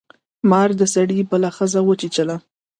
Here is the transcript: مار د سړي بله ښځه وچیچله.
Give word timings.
مار 0.49 0.69
د 0.79 0.81
سړي 0.95 1.19
بله 1.31 1.49
ښځه 1.57 1.79
وچیچله. 1.83 2.35